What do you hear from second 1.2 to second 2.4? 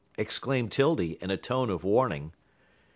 in a tone of warning.